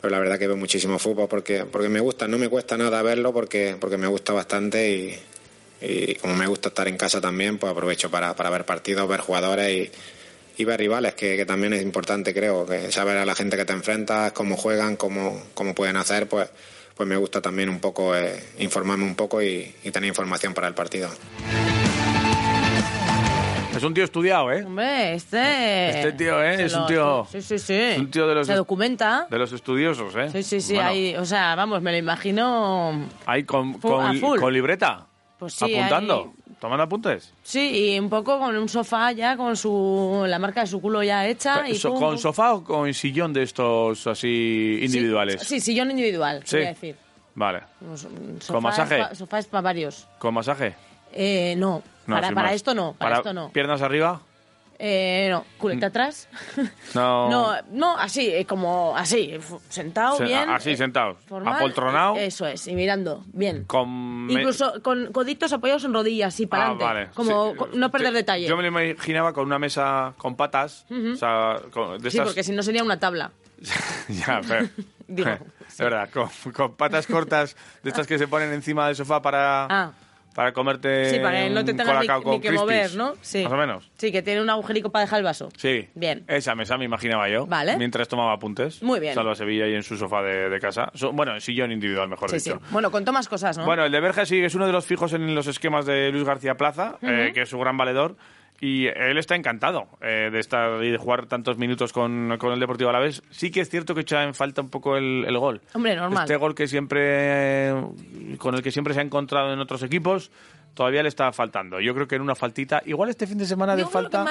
[0.00, 3.00] pero la verdad que veo muchísimo fútbol, porque, porque me gusta, no me cuesta nada
[3.02, 5.16] verlo, porque, porque me gusta bastante y,
[5.82, 9.20] y como me gusta estar en casa también, pues aprovecho para, para ver partidos, ver
[9.20, 9.92] jugadores y,
[10.58, 13.64] y ver rivales, que, que también es importante, creo, que saber a la gente que
[13.64, 16.48] te enfrentas, cómo juegan, cómo, cómo pueden hacer, pues,
[16.94, 20.68] pues me gusta también un poco eh, informarme un poco y, y tener información para
[20.68, 21.10] el partido.
[23.76, 24.64] Es un tío estudiado, ¿eh?
[24.64, 25.90] Hombre, este...
[25.90, 26.56] Este tío, ¿eh?
[26.56, 27.74] se Es un tío- Sí, sí, sí.
[27.74, 29.26] es un tío de los Se documenta.
[29.30, 30.30] De los estudiosos, ¿eh?
[30.32, 30.74] Sí, sí, sí.
[30.76, 33.06] Bueno, ahí, o sea, vamos, me lo imagino...
[33.26, 35.06] ahí con, con, libreta.
[35.38, 36.32] Pues sí, apuntando.
[36.34, 37.32] ahí- Tomando apuntes.
[37.44, 41.00] Sí, y un poco con un sofá ya, con su la marca de su culo
[41.00, 41.68] ya hecha.
[41.68, 42.18] y So- pum, ¿Con pum.
[42.18, 45.42] sofá o con sillón de estos así individuales?
[45.42, 46.56] Sí, sí, sillón individual, Sí.
[46.56, 46.96] voy a decir.
[47.36, 47.60] Vale.
[48.48, 49.00] ¿Con masaje?
[49.00, 50.08] es pa- sofá es para varios.
[50.18, 50.74] ¿Con masaje?
[51.12, 53.50] Eh, no, No, para, para esto no, para, esto no.
[53.52, 54.20] ¿Piernas arriba?
[54.78, 56.28] Eh, no, culeta atrás.
[56.56, 56.60] Mm.
[56.94, 57.28] No.
[57.30, 59.32] no, no, así, eh, como así,
[59.68, 60.48] sentado Se- bien.
[60.50, 61.16] así, eh, sentado.
[61.26, 62.16] formal, Apoltronado.
[62.16, 63.64] Eso es, y mirando, bien.
[63.64, 67.08] Con me- Incluso con coditos apoyados en rodillas, sí, para Ah, vale.
[67.14, 68.46] Como Sí, no perder yo- detalle.
[68.46, 70.84] Yo me lo imaginaba con una mesa con patas.
[70.90, 72.28] O sea, con- de Sí, estas...
[72.28, 73.32] porque si no sería una tabla.
[74.08, 74.68] ya, pero...
[75.08, 79.22] Digo, de verdad, con, con patas cortas de estas que se ponen encima del sofá
[79.22, 79.92] para, Ah.
[80.36, 82.60] Para comerte Sí, para que no te un tengas ni, colacao ni con que Crispies.
[82.60, 83.14] mover, ¿no?
[83.22, 83.42] Sí.
[83.42, 83.90] Más o menos.
[83.96, 85.48] Sí, que tiene un agujerico para dejar el vaso.
[85.56, 85.88] Sí.
[85.94, 86.22] Bien.
[86.28, 87.46] Esa mesa me imaginaba yo.
[87.46, 87.76] Vale.
[87.78, 88.82] Mientras tomaba apuntes.
[88.82, 89.14] Muy bien.
[89.14, 90.90] Salva Sevilla y en su sofá de, de casa.
[90.94, 92.50] So- bueno, en sillón individual, mejor Sí, sí.
[92.50, 92.62] dicho.
[92.70, 93.64] Bueno, contó más cosas, ¿no?
[93.64, 96.24] Bueno, el de Berge sí es uno de los fijos en los esquemas de Luis
[96.24, 98.14] García Plaza, eh, que es su gran valedor.
[98.60, 102.60] Y él está encantado eh, de estar y de jugar tantos minutos con, con el
[102.60, 103.22] Deportivo Alavés.
[103.30, 105.60] Sí que es cierto que echa en falta un poco el, el gol.
[105.74, 106.24] Hombre, normal.
[106.24, 107.00] Este gol que siempre
[107.70, 107.74] eh,
[108.38, 110.30] con el que siempre se ha encontrado en otros equipos
[110.76, 111.80] todavía le está faltando.
[111.80, 114.24] Yo creo que en una faltita, igual este fin de semana Yo de falta,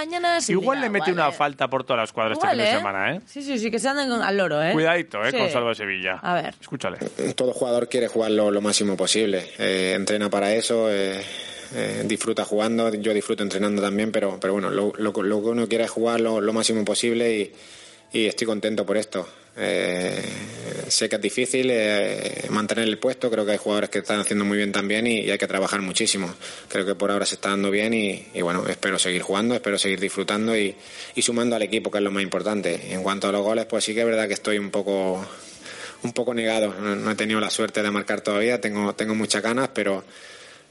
[0.48, 1.38] igual le mete igual, una eh.
[1.38, 2.78] falta por todas las cuadras este Igual, fin de ¿eh?
[2.78, 3.22] semana, ¿eh?
[3.26, 4.72] Sí, sí, sí, que se anden al loro, ¿eh?
[4.72, 5.32] Cuidadito, ¿eh?
[5.32, 5.38] Sí.
[5.38, 6.20] Con Salva Sevilla.
[6.22, 6.54] A ver.
[6.62, 6.98] Escúchale.
[7.36, 9.44] Todo jugador quiere jugar lo, lo máximo posible.
[9.58, 10.88] Eh, entrena para eso,
[11.76, 12.94] eh, disfruta jugando.
[12.96, 16.22] Yo disfruto entrenando también, pero, pero bueno, lo, lo- lo que uno quiere es jugar
[16.22, 17.52] lo, lo máximo posible y,
[18.28, 19.28] estoy contento por esto.
[19.58, 20.22] Eh,
[20.88, 23.30] sé que es difícil eh, mantener el puesto.
[23.30, 26.34] Creo que hay jugadores que están haciendo muy bien también y, hay que trabajar muchísimo.
[26.70, 30.00] Creo que por ahora se está dando bien y, bueno, espero seguir jugando, espero seguir
[30.00, 30.74] disfrutando y,
[31.16, 32.94] y sumando al equipo, que es lo más importante.
[32.94, 35.26] En cuanto a los goles, pues sí que es verdad que estoy un poco
[36.04, 36.74] un poco negado.
[36.80, 40.04] No, no he tenido la suerte de marcar todavía, tengo, tengo muchas ganas, pero,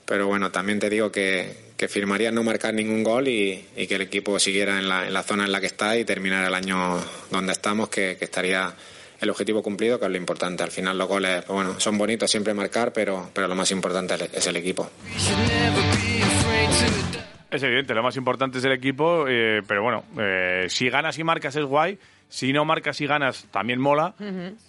[0.07, 3.95] pero bueno, también te digo que, que firmaría no marcar ningún gol y, y que
[3.97, 6.55] el equipo siguiera en la, en la zona en la que está y terminar el
[6.55, 8.75] año donde estamos, que, que estaría
[9.21, 10.63] el objetivo cumplido, que es lo importante.
[10.63, 14.15] Al final los goles, pues bueno, son bonitos siempre marcar, pero, pero lo más importante
[14.33, 14.91] es el equipo.
[17.51, 21.25] Es evidente, lo más importante es el equipo, eh, pero bueno, eh, si ganas y
[21.25, 21.97] marcas es guay,
[22.35, 24.13] si no marcas y ganas también mola,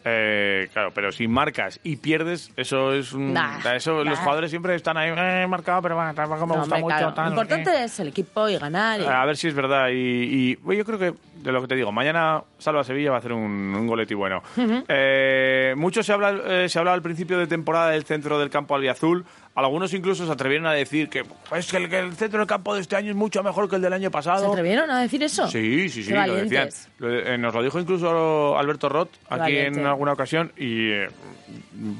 [0.04, 3.34] eh, claro, pero si marcas y pierdes, eso es un...
[3.34, 6.76] Nah, eso Los jugadores siempre están ahí, eh, marcado, pero bueno, tampoco me No, gusta
[6.76, 6.96] hombre, mucho.
[6.98, 7.54] claro, tal, Lo no sé qué".
[7.56, 9.02] importante es el equipo y ganar.
[9.02, 9.88] y- A ver si es verdad.
[9.92, 13.34] Y, yo creo que, de lo que te digo, mañana Salva Sevilla va a hacer
[13.34, 14.44] un, un goleti bueno.
[14.88, 18.76] Eh, mucho se habla, eh, se hablaba al principio de temporada del centro del campo
[18.76, 19.26] albiazul.
[19.56, 21.24] Algunos incluso se atrevieron a decir que,
[21.56, 23.78] es que el, que el centro del campo de este año es mucho mejor que
[23.78, 24.40] el del año pasado.
[24.44, 25.48] ¿Se atrevieron a decir eso?
[25.48, 26.68] Sí, sí, sí, lo decían.
[27.00, 29.80] Lo- eh, nos lo dijo incluso Alberto Roth aquí valiente.
[29.80, 31.08] en alguna ocasión y eh,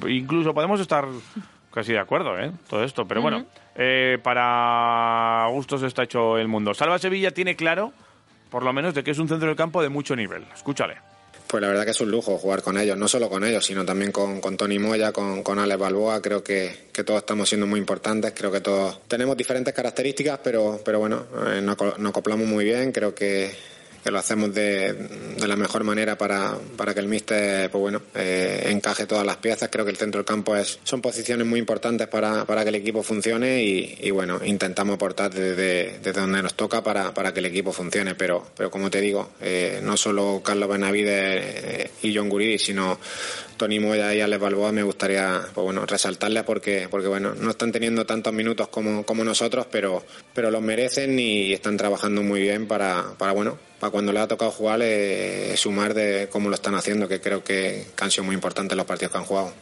[0.08, 1.08] incluso podemos estar
[1.74, 2.52] casi de acuerdo, ¿eh?
[2.70, 6.74] Todo esto, pero bueno, eh, para gustos está hecho el mundo.
[6.74, 7.92] Salva Sevilla tiene claro,
[8.50, 10.46] por lo menos, de que es un centro del campo de mucho nivel.
[10.54, 10.96] Escúchale.
[11.48, 13.86] Pues la verdad que es un lujo jugar con ellos, no solo con ellos, sino
[13.86, 16.22] también con, con Tony Moya, con, con Alex Balboa.
[16.22, 20.80] Creo que, que todos estamos siendo muy importantes, creo que todos tenemos diferentes características, pero,
[20.84, 23.52] pero bueno, eh, nos, nos acoplamos muy bien, creo que,
[24.06, 28.04] que lo hacemos de, de la mejor manera para, para que el míster pues bueno,
[28.14, 29.70] eh, encaje todas las piezas.
[29.72, 32.76] Creo que el centro del campo es, son posiciones muy importantes para, para que el
[32.76, 37.40] equipo funcione y, y, bueno, intentamos aportar desde, desde donde nos toca para, para que
[37.40, 38.14] el equipo funcione.
[38.14, 43.00] Pero, pero como te digo, eh, no solo Carlos Benavides eh, y John Guridi, sino
[43.58, 47.72] Tony Moya y Alex Balboa me gustaría pues bueno, resaltarles porque, porque bueno, no están
[47.72, 52.68] teniendo tantos minutos como, como nosotros, pero, pero los merecen y están trabajando muy bien
[52.68, 56.76] para, para bueno, para cuando les ha tocado jugar eh, sumar de cómo lo están
[56.76, 59.54] haciendo, que creo que, que han sido muy importantes los partidos que han jugado.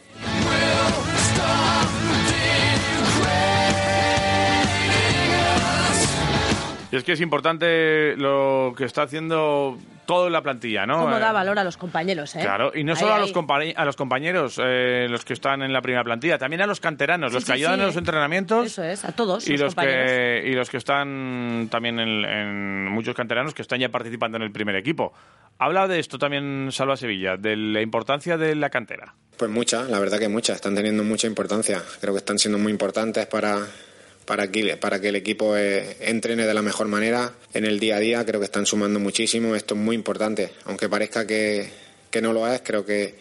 [6.94, 9.76] Y es que es importante lo que está haciendo
[10.06, 10.98] todo en la plantilla, ¿no?
[11.00, 12.40] Cómo Eh, da valor a los compañeros, ¿eh?
[12.40, 15.62] Claro, y no Ahí, solo a los, compañe- a los compañeros, eh, los que están
[15.62, 17.80] en la primera plantilla, también a los canteranos, Sí, los que sí, ayudan sí.
[17.80, 18.66] en los entrenamientos.
[18.66, 20.10] Eso es, a todos y los los compañeros.
[20.10, 24.42] que y los que están también en, en muchos canteranos que están ya participando en
[24.42, 25.12] el primer equipo.
[25.58, 29.14] Habla de esto también Salva Sevilla, de la importancia de la cantera.
[29.36, 31.82] Pues muchas, la verdad que muchas, están teniendo mucha importancia.
[32.00, 33.58] Creo que están siendo muy importantes para,
[34.24, 37.96] para, que, para que el equipo eh, entrene de la mejor manera en el día
[37.96, 38.24] a día.
[38.24, 39.54] Creo que están sumando muchísimo.
[39.54, 40.50] Esto es muy importante.
[40.64, 41.68] Aunque parezca que,
[42.10, 43.14] que no lo es, creo que,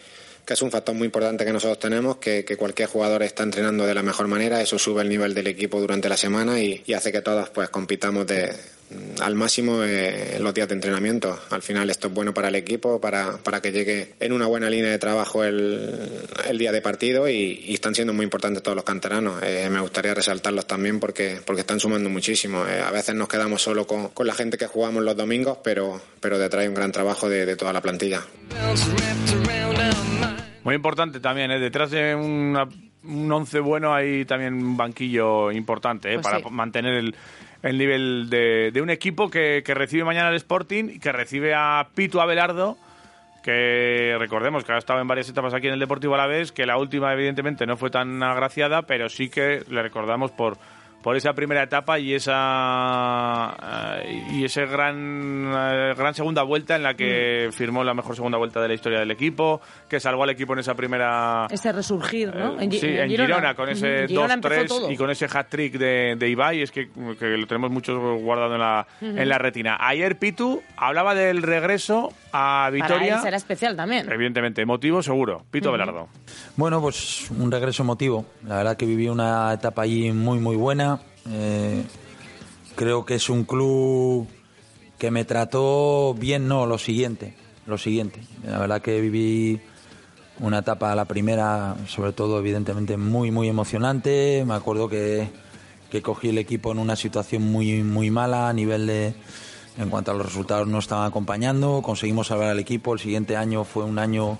[0.46, 3.94] que es un factor muy importante que nosotros tenemos, que, cualquier jugador está entrenando de
[3.94, 4.62] la mejor manera.
[4.62, 7.70] Eso sube el nivel del equipo durante la semana y, y hace que todos pues
[7.70, 8.54] compitamos de,
[9.22, 11.40] al máximo eh, en los días de entrenamiento.
[11.50, 14.70] Al final esto es bueno para el equipo, para, para que llegue en una buena
[14.70, 15.90] línea de trabajo el,
[16.48, 19.42] el día de partido y, y están siendo muy importantes todos los canteranos.
[19.44, 22.66] Eh, me gustaría resaltarlos también porque, porque están sumando muchísimo.
[22.68, 26.02] Eh, a veces nos quedamos solo con, con la gente que jugamos los domingos, pero,
[26.20, 28.22] pero detrás hay un gran trabajo de, de toda la plantilla.
[30.64, 31.60] Muy importante también, ¿eh?
[31.60, 32.68] detrás de una-
[33.06, 36.14] un once bueno hay también un banquillo importante ¿eh?
[36.16, 36.46] Pues para sí.
[36.50, 37.16] mantener el,
[37.64, 41.88] el nivel de, de un equipo que, recibe mañana el Sporting y que recibe a
[41.96, 42.78] Pitu Abelardo
[43.42, 46.78] que recordemos que ha estado en varias etapas aquí en el Deportivo Alavés, que la
[46.78, 50.58] última evidentemente no fue tan agraciada, pero sí que le recordamos por
[51.04, 53.56] por esa primera etapa y esa
[54.04, 57.52] eh, y ese gran eh, gran segunda vuelta en la que Mm.
[57.54, 60.60] firmó la mejor segunda vuelta de la historia del equipo, que salvó al equipo en
[60.60, 62.60] esa primera Ese resurgir, ¿no?
[62.60, 64.92] eh, Gi- sí, en Girona, con ese en Girona empezó 2-3 todo.
[64.92, 66.90] y con ese hat-trick de, de Ibai, es que,
[67.20, 69.78] que lo tenemos mucho guardado en la, en la retina.
[69.80, 74.10] Ayer Pitu hablaba del regreso a Para Vitoria, él será especial también.
[74.12, 75.44] evidentemente, emotivo seguro.
[75.52, 76.08] Pitu Abelardo.
[76.56, 78.26] Bueno, pues un regreso emotivo.
[78.46, 80.93] La verdad que viví una etapa allí muy, muy buena.
[81.30, 81.84] Eh,
[82.76, 84.28] creo que es un club
[84.98, 87.36] que me trató bien, no, lo siguiente.
[87.66, 88.22] Lo siguiente.
[88.46, 89.62] La verdad que viví
[90.40, 94.44] una etapa, la primera, sobre todo, evidentemente, muy, muy emocionante.
[94.46, 95.30] Me acuerdo que,
[95.90, 99.14] que cogí el equipo en una situación muy, muy mala a nivel de.
[99.76, 101.82] En cuanto a los resultados, no estaban acompañando.
[101.82, 102.94] Conseguimos salvar al equipo.
[102.94, 104.38] El siguiente año fue un año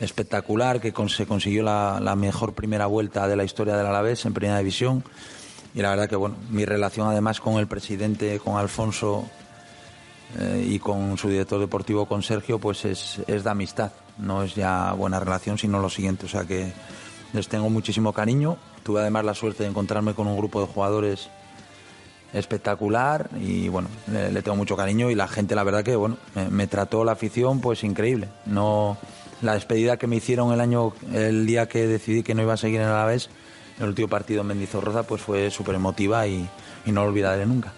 [0.00, 4.26] espectacular, que con- se consiguió la, la mejor primera vuelta de la historia del Alavés
[4.26, 5.02] en Primera División.
[5.74, 9.28] Y la verdad que, bueno, mi relación además con el presidente, con Alfonso
[10.38, 13.92] eh, y con su director deportivo, con Sergio, pues es, es de amistad.
[14.18, 16.26] No es ya buena relación, sino lo siguiente.
[16.26, 16.72] O sea que
[17.32, 18.56] les tengo muchísimo cariño.
[18.84, 21.28] Tuve además la suerte de encontrarme con un grupo de jugadores
[22.32, 26.16] espectacular y bueno, le, le tengo mucho cariño y la gente la verdad que bueno,
[26.34, 28.28] me, me trató la afición pues increíble.
[28.46, 28.96] No
[29.40, 32.56] la despedida que me hicieron el año el día que decidí que no iba a
[32.56, 33.30] seguir en Alavés,
[33.78, 36.48] el último partido en Mendizorroza pues fue súper emotiva y,
[36.86, 37.72] y no lo olvidaré nunca.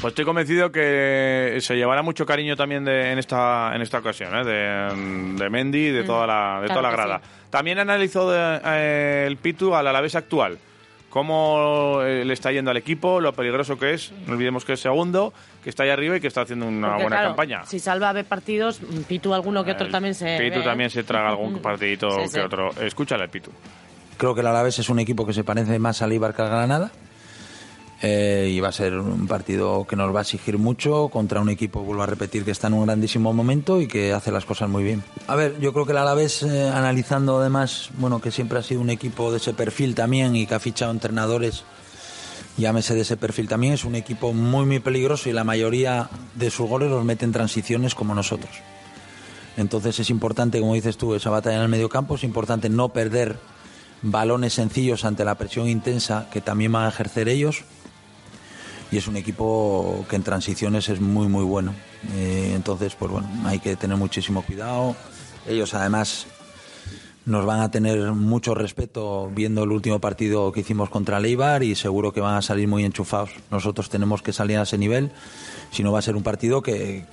[0.00, 4.34] Pues estoy convencido que se llevará mucho cariño también de, en esta en esta ocasión,
[4.36, 4.44] ¿eh?
[4.44, 7.20] de, de Mendy y de toda la, de Mm, claro toda la grada.
[7.22, 7.30] sí.
[7.50, 10.58] También analizó de- eh, el Pitu al Alavés actual.
[11.12, 14.12] Cómo eh, le está yendo al equipo, lo peligroso que es.
[14.26, 17.02] No olvidemos que es segundo, que está ahí arriba y que está haciendo una Porque,
[17.02, 17.66] buena claro, campaña.
[17.66, 20.38] Si salva ve partidos, Pitu alguno que otro El también se.
[20.38, 20.64] Pitu ve.
[20.64, 22.40] también se traga algún partidito Sí, que sí.
[22.40, 22.70] otro.
[22.80, 23.50] Escúchale, Pitu.
[24.16, 26.48] Creo que el Alavés es un equipo que se parece más al Eibar que al
[26.48, 26.90] Granada.
[28.04, 31.48] Eh, y va a ser un partido que nos va a exigir mucho contra un
[31.48, 34.68] equipo, vuelvo a repetir, que está en un grandísimo momento y que hace las cosas
[34.68, 35.04] muy bien.
[35.28, 38.80] A ver, yo creo que el Alavés, eh, analizando además, bueno, que siempre ha sido
[38.80, 41.62] un equipo de ese perfil también y que ha fichado entrenadores,
[42.56, 46.50] llámese de ese perfil también, es un equipo muy, muy peligroso y la mayoría de
[46.50, 48.50] sus goles los mete en transiciones como nosotros.
[49.56, 52.88] Entonces es importante, como dices tú, esa batalla en el medio campo, es importante no
[52.88, 53.38] perder
[54.02, 57.64] balones sencillos ante la presión intensa que también van a ejercer ellos.
[58.92, 61.74] Y es un equipo que en transiciones es muy, muy bueno.
[62.14, 64.94] Eh, entonces, pues bueno, hay que tener muchísimo cuidado.
[65.48, 66.26] Ellos además
[67.24, 71.74] nos van a tener mucho respeto viendo el último partido que hicimos contra Leibar y
[71.74, 73.30] seguro que van a salir muy enchufados.
[73.50, 75.12] Nosotros tenemos que salir a ese nivel,
[75.70, 77.04] si no va a ser un partido que,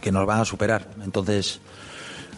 [0.00, 0.88] que nos van a superar.
[1.04, 1.60] Entonces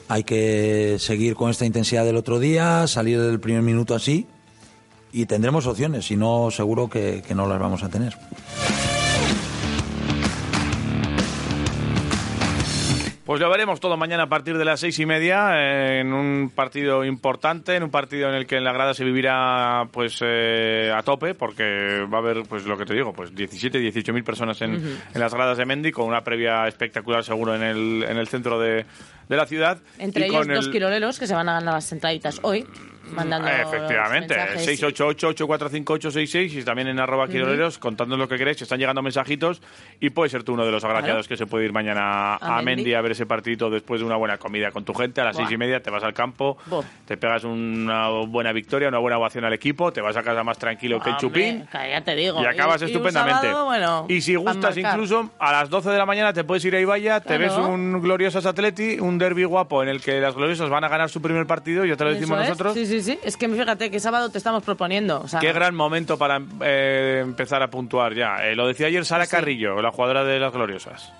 [0.08, 4.26] hay que seguir con esta intensidad del otro día, salir del primer minuto así
[5.12, 8.16] y tendremos opciones, si no seguro que, que no las vamos a tener.
[13.24, 16.50] Pues lo veremos todo mañana a partir de las seis y media eh, en un
[16.52, 20.92] partido importante, en un partido en el que en la grada se vivirá pues eh,
[20.92, 24.24] a tope, porque va a haber, pues lo que te digo, pues 17, 18 mil
[24.24, 28.16] personas en, en las gradas de Mendy, con una previa espectacular seguro en el, en
[28.16, 28.86] el centro de,
[29.28, 29.78] de la ciudad.
[29.98, 32.66] Entre y ellos con dos el- quiroleros que se van a ganar las sentaditas hoy,
[33.12, 33.48] mandando.
[33.48, 34.80] Eh, Efectivamente, mensajes.
[34.82, 39.62] 688-845-866 y también en arroba quiroleros contándonos lo que queréis, están llegando mensajitos
[40.00, 41.28] y puedes ser tú uno de los agraciados Claro.
[41.28, 44.16] que se puede ir mañana a, A Mendy a ver ese partidito después de una
[44.16, 45.44] buena comida con tu gente a las Buah.
[45.46, 46.82] seis y media, te vas al campo, Buah.
[47.06, 50.58] te pegas una buena victoria, una buena ovación al equipo, te vas a casa más
[50.58, 52.40] tranquilo que el chupín ya te digo.
[52.42, 53.46] y acabas un estupendamente.
[53.48, 56.74] sábado, bueno, y si gustas incluso, a las 12 de la mañana te puedes ir
[56.76, 57.42] a Ibaya, te Claro.
[57.42, 61.08] ves un Gloriosas Atleti, un derby guapo en el que las Gloriosas van a ganar
[61.10, 62.74] su primer partido, ya te lo decimos nosotros.
[62.74, 63.18] Sí, sí, sí.
[63.22, 65.20] Es que fíjate que sábado te estamos proponiendo.
[65.20, 68.44] O sea, Qué gran momento para eh, empezar a puntuar ya.
[68.44, 71.12] Eh, lo decía ayer Sara Carrillo, la jugadora de las Gloriosas.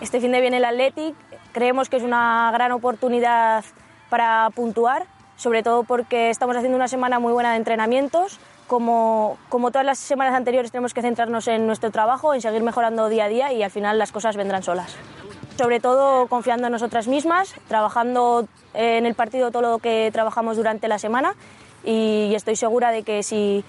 [0.00, 1.14] Este fin de viene el Athletic.
[1.52, 3.64] Creemos que es una gran oportunidad
[4.08, 8.38] para puntuar, sobre todo porque estamos haciendo una semana muy buena de entrenamientos.
[8.66, 13.08] Como, como todas las semanas anteriores tenemos que centrarnos en nuestro trabajo, en seguir mejorando
[13.08, 14.96] día a día y al final las cosas vendrán solas.
[15.60, 20.56] Sobre todo confiando en nosotras mismas, trabajando eh, en el partido todo lo que trabajamos
[20.56, 21.34] durante la semana
[21.84, 23.62] y estoy segura de que si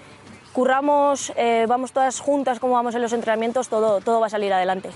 [0.54, 4.54] curramos, eh, vamos todas juntas como vamos en los entrenamientos, todo, todo va a salir
[4.54, 4.88] adelante.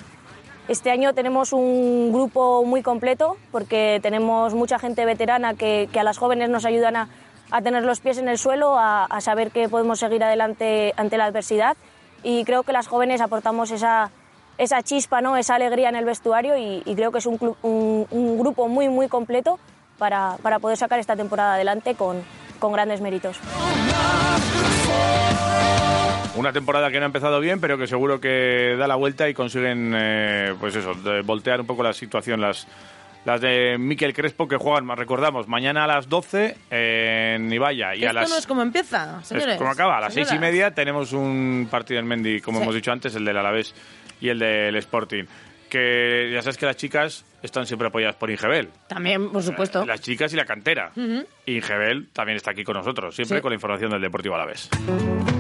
[0.68, 6.02] Este año tenemos un grupo muy completo porque tenemos mucha gente veterana que, que a
[6.02, 7.08] las jóvenes nos ayudan a,
[7.50, 11.18] a tener los pies en el suelo, a, a saber que podemos seguir adelante ante
[11.18, 11.76] la adversidad
[12.22, 14.10] y creo que las jóvenes aportamos esa,
[14.58, 15.36] esa chispa, ¿no?
[15.36, 18.68] esa alegría en el vestuario y, y creo que es un, club- un- un grupo
[18.68, 19.58] muy muy completo
[19.98, 22.22] para, para poder sacar esta temporada adelante con,
[22.58, 23.38] con grandes méritos.
[26.36, 29.32] Una temporada que no ha empezado bien, pero que seguro que da la vuelta y
[29.32, 32.42] consiguen, eh, pues eso, de voltear un poco la situación.
[32.42, 32.66] Las,
[33.24, 37.94] las de Miquel Crespo que juegan, más recordamos, mañana a las 12 en Ibaya.
[37.94, 39.56] Y a esto las, no es como empieza, es señores.
[39.56, 42.62] como acaba, a las seis y media tenemos un partido en Mendy, como Sí.
[42.64, 43.74] hemos dicho antes, el del Alavés
[44.20, 45.24] y el del Sporting.
[45.68, 48.68] Que ya sabes que las chicas están siempre apoyadas por Ingebel.
[48.88, 49.84] También, por supuesto.
[49.86, 50.92] Las chicas y la cantera.
[51.46, 53.42] Ingebel también está aquí con nosotros, siempre Sí.
[53.42, 54.68] con la información del Deportivo Alavés.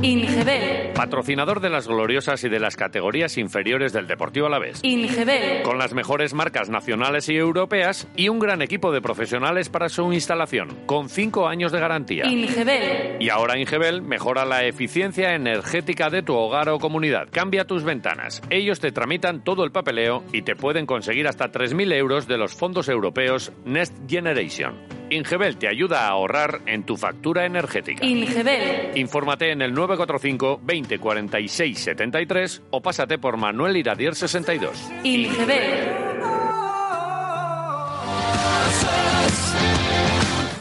[0.02, 4.80] Ingebel, Patrocinador de las gloriosas y de las categorías inferiores del Deportivo Alavés.
[4.82, 9.88] Ingebel, Con las mejores marcas nacionales y europeas y un gran equipo de profesionales para
[9.88, 12.26] su instalación, con cinco años de garantía.
[12.26, 17.28] Ingebel, Y ahora Ingebel mejora la eficiencia energética de tu hogar o comunidad.
[17.30, 18.42] Cambia tus ventanas.
[18.50, 22.54] Ellos te tramitan todo el papeleo y te pueden conseguir hasta 3.000 euros de los
[22.54, 24.74] fondos europeos Next Generation.
[25.10, 28.04] Ingebel te ayuda a ahorrar en tu factura energética.
[28.04, 34.90] Ingebel, Infórmate en el 945 20 46 73 o pásate por Manuel Iradier 62.
[35.04, 36.05] Ingebel,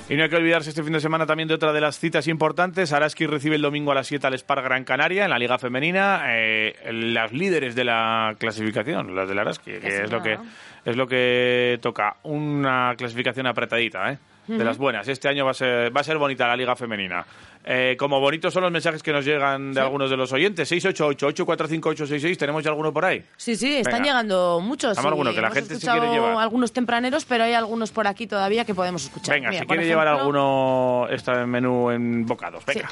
[0.07, 2.27] Y no hay que olvidarse este fin de semana también de otra de las citas
[2.27, 2.93] importantes.
[2.93, 6.25] Araski recibe el domingo a las 7 al Spar Gran Canaria en la Liga Femenina.
[6.27, 10.37] Eh, las líderes de la clasificación, las del Araski, que sí, es lo que,
[10.85, 12.17] es lo que toca.
[12.21, 14.19] Una clasificación apretadita, ¿eh?
[14.47, 15.07] De las buenas.
[15.07, 17.25] Este año va a ser, va a ser bonita la Liga Femenina.
[17.67, 20.71] Eh, como bonitos son los mensajes que nos llegan de algunos de los oyentes.
[20.71, 23.23] 688-845-866, ¿tenemos ya alguno por ahí?
[23.37, 24.05] Sí, sí, están Venga.
[24.05, 24.97] llegando muchos.
[24.97, 26.37] Alguno, que la hemos gente se escuchado quiere llevar.
[26.37, 29.35] algunos tempraneros, pero hay algunos por aquí todavía que podemos escuchar.
[29.35, 32.89] Venga, Mira, si quiere llevar alguno este menú en bocados, venga,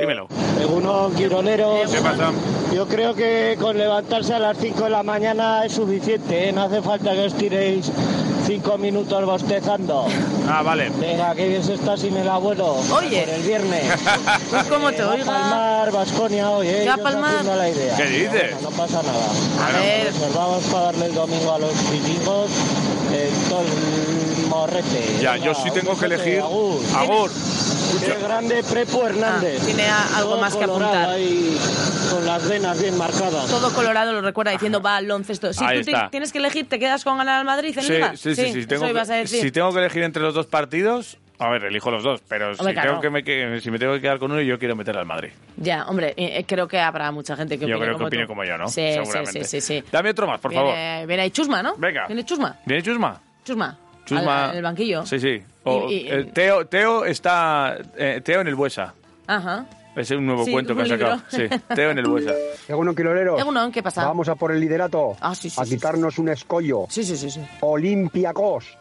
[0.00, 0.26] dímelo.
[0.60, 1.90] Algunos quiroleros.
[1.90, 2.30] ¿Qué pasa?
[2.74, 6.52] Yo creo que con levantarse a las 5 de la mañana es suficiente, ¿eh?
[6.52, 7.90] no hace falta que os tiréis
[8.46, 10.06] 5 minutos bostezando.
[10.48, 10.90] Ah, vale.
[10.98, 12.76] Venga, que bien se está sin el abuelo.
[12.96, 13.20] Oye.
[13.22, 13.84] Por el viernes.
[14.50, 15.24] Pues como te Eh, va a oiga.
[15.24, 16.80] palmar, Vasconia hoy, ¿eh?
[16.82, 17.30] ¿Qué va a Yo os palmar?
[17.34, 17.96] haciendo la idea.
[17.96, 18.30] ¿Qué dices?
[18.32, 19.68] bueno, no pasa nada.
[19.68, 20.06] A ver.
[20.06, 22.50] Reservamos para darle el domingo a los vikingos
[23.12, 25.18] el todo el morrete.
[25.20, 26.40] Ya, Venga, yo sí tengo que elegir.
[26.40, 26.80] agur.
[26.96, 27.30] Agur.
[28.04, 29.58] Qué grande Prepo Hernández.
[29.60, 31.08] Ah, tiene a- algo Todo más que apuntar.
[31.10, 31.56] ahí,
[32.10, 33.46] con las venas bien marcadas.
[33.46, 35.52] Todo Colorado lo recuerda diciendo baloncesto.
[35.52, 36.10] Si Ahí tú está.
[36.10, 38.16] tienes que elegir, ¿te quedas con ganar al Madrid en Sí, Liga?
[38.16, 41.90] sí, sí, Tengo que, si tengo que elegir entre los dos partidos, a ver, elijo
[41.90, 43.00] los dos, pero si, claro.
[43.00, 45.30] tengo que me, si me tengo que quedar con uno, yo quiero meter al Madrid.
[45.56, 48.22] Ya, hombre, eh, eh, creo que habrá mucha gente que yo opine creo que opine
[48.22, 48.28] tú.
[48.28, 48.68] como yo, ¿no?
[48.68, 49.44] Sí, sí, Seguramente.
[49.44, 49.84] sí, sí, sí.
[49.90, 50.72] Dame otro más, por favor.
[50.74, 51.74] Viene, viene ahí Chusma, ¿no?
[51.76, 52.06] Venga.
[52.06, 52.56] Viene Chusma.
[52.64, 53.20] ¿Viene Chusma?
[53.44, 53.78] Chusma.
[54.04, 54.44] Chusma.
[54.46, 55.06] Al- en el banquillo.
[55.06, 55.42] Sí, sí.
[55.64, 57.76] O- Y- y- eh, Teo, Teo está...
[57.96, 58.94] eh, Teo en el Buesa.
[59.26, 59.64] Ajá.
[59.96, 61.20] Es un nuevo Sí, cuento que ha sacado.
[61.28, 61.44] Sí.
[61.74, 62.32] Teo en el Buesa.
[62.68, 63.40] Egunon, Quiroleros.
[63.40, 64.04] Egunon, ¿qué pasa?
[64.04, 65.16] Vamos a por el liderato.
[65.20, 66.86] Ah, sí, sí, a sí, quitarnos un escollo.
[66.88, 67.40] Sí, sí, sí, sí.
[67.60, 68.76] Olympiacos.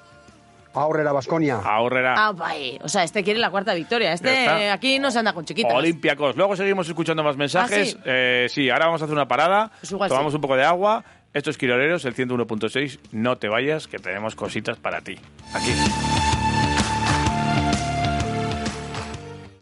[0.74, 1.57] Ahorre la Vasconia.
[1.63, 2.15] Ahorrera.
[2.17, 2.80] Ah, vaya.
[2.82, 4.11] O sea, este quiere la cuarta victoria.
[4.11, 4.74] Este está.
[4.74, 5.71] aquí no se anda con chiquitas.
[5.71, 6.36] Olympiacos.
[6.36, 7.93] Luego seguimos escuchando más mensajes.
[7.95, 8.03] Ah, sí.
[8.05, 9.71] Eh, sí, ahora vamos a hacer una parada.
[9.80, 10.38] Pues igual tomamos sí.
[10.38, 11.03] un poco de agua.
[11.34, 12.99] Esto es Quiroleros, el 101.6.
[13.11, 15.17] No te vayas, que tenemos cositas para ti.
[15.53, 15.73] Aquí.